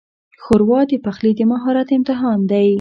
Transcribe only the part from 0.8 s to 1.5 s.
د پخلي د